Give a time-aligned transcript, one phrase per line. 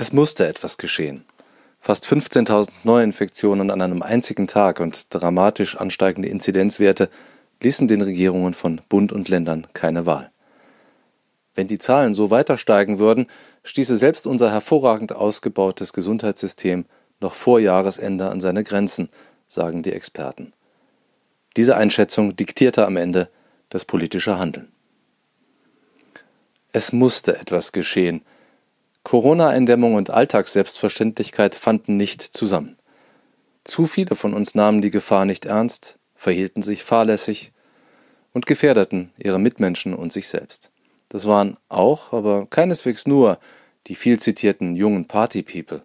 [0.00, 1.26] Es musste etwas geschehen.
[1.78, 7.10] Fast 15.000 Neuinfektionen an einem einzigen Tag und dramatisch ansteigende Inzidenzwerte
[7.60, 10.30] ließen den Regierungen von Bund und Ländern keine Wahl.
[11.54, 13.26] Wenn die Zahlen so weiter steigen würden,
[13.62, 16.86] stieße selbst unser hervorragend ausgebautes Gesundheitssystem
[17.20, 19.10] noch vor Jahresende an seine Grenzen,
[19.48, 20.54] sagen die Experten.
[21.58, 23.28] Diese Einschätzung diktierte am Ende
[23.68, 24.72] das politische Handeln.
[26.72, 28.22] Es musste etwas geschehen,
[29.02, 32.76] Corona-Eindämmung und Alltagsselbstverständlichkeit fanden nicht zusammen.
[33.64, 37.52] Zu viele von uns nahmen die Gefahr nicht ernst, verhielten sich fahrlässig
[38.32, 40.70] und gefährdeten ihre Mitmenschen und sich selbst.
[41.08, 43.38] Das waren auch, aber keineswegs nur,
[43.86, 45.82] die viel zitierten jungen Party-People.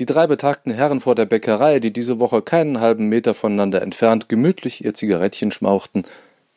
[0.00, 4.28] Die drei betagten Herren vor der Bäckerei, die diese Woche keinen halben Meter voneinander entfernt
[4.28, 6.04] gemütlich ihr Zigarettchen schmauchten,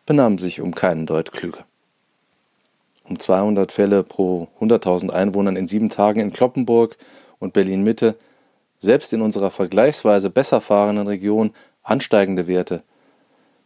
[0.06, 1.66] benahmen sich um keinen Deut klüger
[3.12, 6.98] um 200 Fälle pro 100.000 Einwohnern in sieben Tagen in Kloppenburg
[7.40, 8.16] und Berlin-Mitte,
[8.80, 11.52] selbst in unserer vergleichsweise besser fahrenden Region
[11.84, 12.84] ansteigende Werte.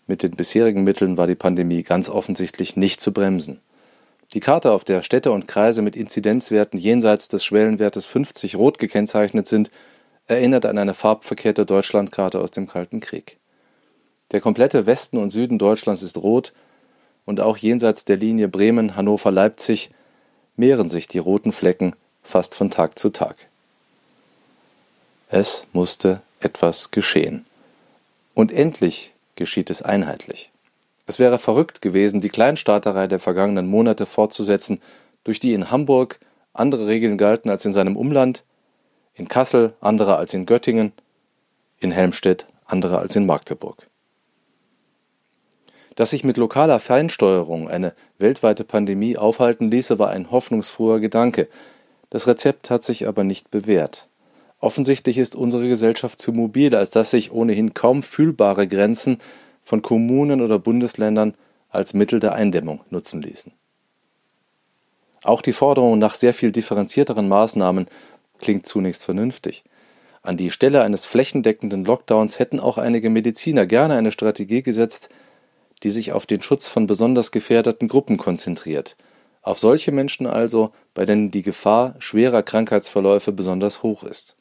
[0.08, 3.62] Mit den bisherigen Mitteln war die Pandemie ganz offensichtlich nicht zu bremsen.
[4.34, 9.48] Die Karte, auf der Städte und Kreise mit Inzidenzwerten jenseits des Schwellenwertes 50 rot gekennzeichnet
[9.48, 9.70] sind,
[10.26, 13.38] erinnert an eine farbverkehrte Deutschlandkarte aus dem Kalten Krieg.
[14.32, 16.52] Der komplette Westen und Süden Deutschlands ist rot,
[17.26, 19.90] und auch jenseits der Linie Bremen, Hannover, Leipzig
[20.56, 23.36] mehren sich die roten Flecken fast von Tag zu Tag.
[25.30, 27.46] Es musste etwas geschehen.
[28.34, 30.52] Und endlich geschieht es einheitlich.
[31.08, 34.81] Es wäre verrückt gewesen, die Kleinstaaterei der vergangenen Monate fortzusetzen,
[35.23, 36.20] durch die in Hamburg
[36.53, 38.44] andere Regeln galten als in seinem Umland,
[39.13, 40.94] in Kassel andere als in Göttingen,
[41.80, 43.88] in Helmstedt andere als in Magdeburg.
[45.95, 51.47] Dass sich mit lokaler Feinsteuerung eine weltweite Pandemie aufhalten ließe, war ein hoffnungsfroher Gedanke.
[52.09, 54.07] Das Rezept hat sich aber nicht bewährt.
[54.59, 59.19] Offensichtlich ist unsere Gesellschaft zu mobil, als dass sich ohnehin kaum fühlbare Grenzen
[59.63, 61.33] von Kommunen oder Bundesländern
[61.69, 63.51] als Mittel der Eindämmung nutzen ließen.
[65.23, 67.88] Auch die Forderung nach sehr viel differenzierteren Maßnahmen
[68.39, 69.63] klingt zunächst vernünftig.
[70.22, 75.09] An die Stelle eines flächendeckenden Lockdowns hätten auch einige Mediziner gerne eine Strategie gesetzt,
[75.85, 78.96] die sich auf den Schutz von besonders gefährdeten Gruppen konzentriert,
[79.44, 84.35] auf solche Menschen also, bei denen die Gefahr schwerer Krankheitsverläufe besonders hoch ist.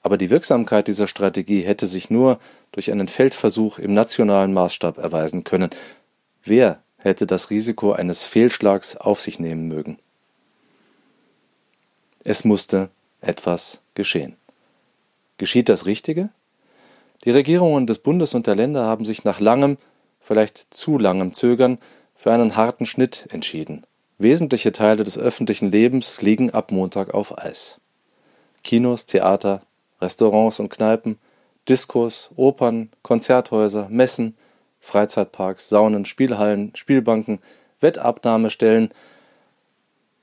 [0.00, 2.38] Aber die Wirksamkeit dieser Strategie hätte sich nur
[2.72, 5.68] durch einen Feldversuch im nationalen Maßstab erweisen können.
[6.42, 9.98] Wer hätte das Risiko eines Fehlschlags auf sich nehmen mögen?
[12.24, 12.88] Es musste
[13.20, 14.36] etwas geschehen.
[15.36, 16.30] Geschieht das Richtige?
[17.24, 19.76] Die Regierungen des Bundes und der Länder haben sich nach langem,
[20.22, 21.78] vielleicht zu langem Zögern
[22.14, 23.84] für einen harten Schnitt entschieden.
[24.18, 27.80] Wesentliche Teile des öffentlichen Lebens liegen ab Montag auf Eis.
[28.62, 29.62] Kinos, Theater,
[30.00, 31.18] Restaurants und Kneipen,
[31.68, 34.36] Diskos, Opern, Konzerthäuser, Messen,
[34.80, 37.40] Freizeitparks, Saunen, Spielhallen, Spielbanken,
[37.80, 38.92] Wettabnahmestellen,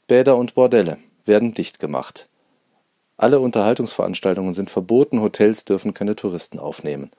[0.07, 2.27] Bäder und Bordelle werden dicht gemacht.
[3.17, 7.11] Alle Unterhaltungsveranstaltungen sind verboten, Hotels dürfen keine Touristen aufnehmen.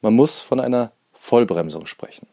[0.00, 0.92] Man muss von einer
[1.24, 2.26] Vollbremsung sprechen.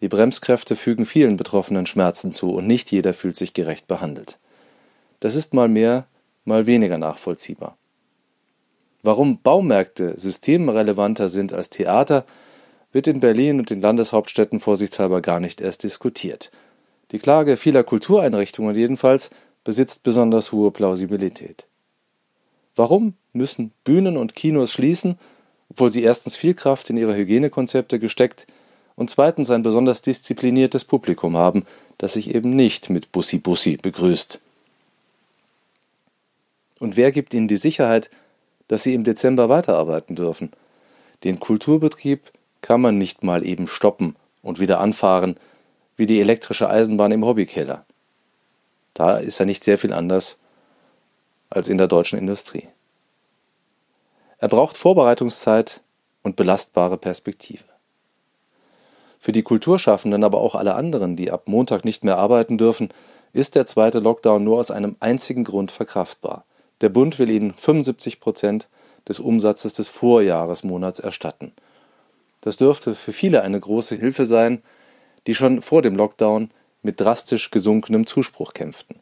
[0.00, 4.38] Die Bremskräfte fügen vielen Betroffenen Schmerzen zu und nicht jeder fühlt sich gerecht behandelt.
[5.18, 6.06] Das ist mal mehr,
[6.44, 7.76] mal weniger nachvollziehbar.
[9.02, 12.24] Warum Baumärkte systemrelevanter sind als Theater,
[12.92, 16.52] wird in Berlin und den Landeshauptstädten vorsichtshalber gar nicht erst diskutiert.
[17.10, 19.30] Die Klage vieler Kultureinrichtungen jedenfalls
[19.64, 21.66] besitzt besonders hohe Plausibilität.
[22.76, 25.18] Warum müssen Bühnen und Kinos schließen
[25.74, 28.46] obwohl sie erstens viel Kraft in ihre Hygienekonzepte gesteckt
[28.94, 31.66] und zweitens ein besonders diszipliniertes Publikum haben,
[31.98, 34.40] das sich eben nicht mit Bussi Bussi begrüßt.
[36.78, 38.08] Und wer gibt ihnen die Sicherheit,
[38.68, 40.52] dass sie im Dezember weiterarbeiten dürfen?
[41.24, 42.30] Den Kulturbetrieb
[42.60, 45.36] kann man nicht mal eben stoppen und wieder anfahren,
[45.96, 47.84] wie die elektrische Eisenbahn im Hobbykeller.
[48.94, 50.38] Da ist ja nicht sehr viel anders
[51.50, 52.68] als in der deutschen Industrie.
[54.44, 55.80] Er braucht Vorbereitungszeit
[56.22, 57.64] und belastbare Perspektive.
[59.18, 62.90] Für die Kulturschaffenden, aber auch alle anderen, die ab Montag nicht mehr arbeiten dürfen,
[63.32, 66.44] ist der zweite Lockdown nur aus einem einzigen Grund verkraftbar.
[66.82, 68.68] Der Bund will ihnen 75 Prozent
[69.08, 71.54] des Umsatzes des Vorjahresmonats erstatten.
[72.42, 74.62] Das dürfte für viele eine große Hilfe sein,
[75.26, 76.50] die schon vor dem Lockdown
[76.82, 78.96] mit drastisch gesunkenem Zuspruch kämpften.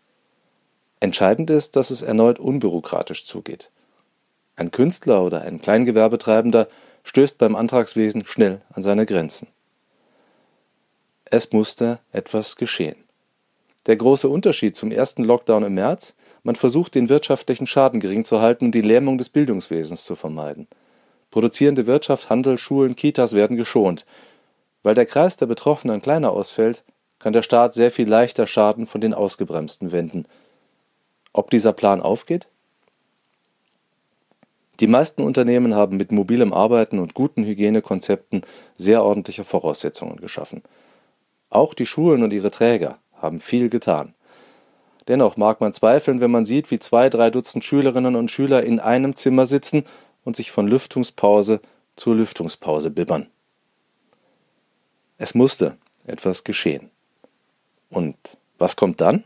[1.00, 3.72] Entscheidend ist, dass es erneut unbürokratisch zugeht.
[4.62, 6.68] Ein Künstler oder ein Kleingewerbetreibender
[7.02, 9.48] stößt beim Antragswesen schnell an seine Grenzen.
[11.24, 12.94] Es musste etwas geschehen.
[13.86, 16.14] Der große Unterschied zum ersten Lockdown im März
[16.44, 20.68] Man versucht, den wirtschaftlichen Schaden gering zu halten und die Lähmung des Bildungswesens zu vermeiden.
[21.32, 24.06] Produzierende Wirtschaft, Handel, Schulen, Kitas werden geschont.
[24.84, 26.84] Weil der Kreis der Betroffenen kleiner ausfällt,
[27.18, 30.24] kann der Staat sehr viel leichter Schaden von den Ausgebremsten wenden.
[31.32, 32.46] Ob dieser Plan aufgeht?
[34.82, 38.43] Die meisten Unternehmen haben mit mobilem Arbeiten und guten Hygienekonzepten
[38.76, 40.64] sehr ordentliche Voraussetzungen geschaffen.
[41.50, 44.12] Auch die Schulen und ihre Träger haben viel getan.
[45.06, 48.81] Dennoch mag man zweifeln, wenn man sieht, wie zwei, drei Dutzend Schülerinnen und Schüler in
[48.81, 49.84] einem Zimmer sitzen
[50.25, 51.61] und sich von Lüftungspause
[51.94, 53.29] zur Lüftungspause bibbern.
[55.17, 55.76] Es musste
[56.08, 56.90] etwas geschehen.
[57.88, 58.17] Und
[58.58, 59.23] was kommt dann?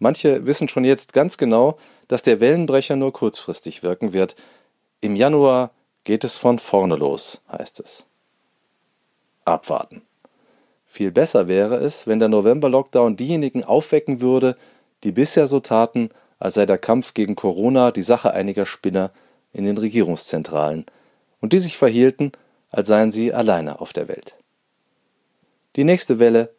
[0.00, 1.78] Manche wissen schon jetzt ganz genau,
[2.08, 4.36] dass der Wellenbrecher nur kurzfristig wirken wird.
[5.00, 5.72] Im Januar
[6.04, 8.06] geht es von vorne los, heißt es.
[9.44, 10.02] Abwarten.
[10.86, 14.56] Viel besser wäre es, wenn der November-Lockdown diejenigen aufwecken würde,
[15.04, 19.10] die bisher so taten, als sei der Kampf gegen Corona die Sache einiger Spinner
[19.52, 20.86] in den Regierungszentralen
[21.40, 22.32] und die sich verhielten,
[22.70, 24.34] als seien sie alleine auf der Welt.
[25.76, 26.50] Die nächste Welle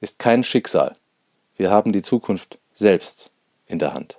[0.00, 0.96] ist kein Schicksal.
[1.56, 3.30] Wir haben die Zukunft selbst
[3.66, 4.18] in der Hand.